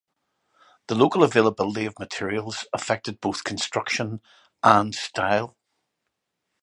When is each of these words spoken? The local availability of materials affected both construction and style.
The 0.87 0.95
local 0.95 1.21
availability 1.21 1.85
of 1.85 1.99
materials 1.99 2.65
affected 2.73 3.21
both 3.21 3.43
construction 3.43 4.21
and 4.63 4.95
style. 4.95 5.55